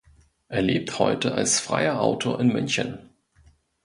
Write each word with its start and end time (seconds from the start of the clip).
Er 0.47 0.63
lebt 0.63 0.97
heute 0.97 1.33
als 1.35 1.59
freier 1.59 2.01
Autor 2.01 2.39
in 2.39 2.47
München. 2.47 3.11